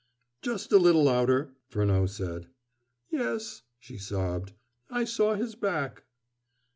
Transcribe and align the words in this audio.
"Just 0.41 0.71
a 0.71 0.79
little 0.79 1.03
louder," 1.03 1.53
Furneaux 1.69 2.07
said. 2.07 2.47
"Yes," 3.11 3.61
she 3.77 3.99
sobbed, 3.99 4.53
"I 4.89 5.03
saw 5.05 5.35
his 5.35 5.53
back." 5.53 6.05